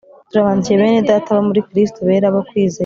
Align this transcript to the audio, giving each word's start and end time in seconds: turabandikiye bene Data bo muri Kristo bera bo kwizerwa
turabandikiye 0.29 0.77
bene 0.81 1.07
Data 1.11 1.29
bo 1.35 1.43
muri 1.47 1.61
Kristo 1.69 1.99
bera 2.09 2.29
bo 2.35 2.41
kwizerwa 2.49 2.79